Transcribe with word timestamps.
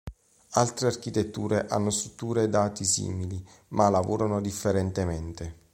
Altre 0.53 0.87
architetture 0.87 1.67
hanno 1.69 1.91
strutture 1.91 2.49
dati 2.49 2.83
simili, 2.85 3.47
ma 3.67 3.87
lavorano 3.91 4.41
differentemente. 4.41 5.59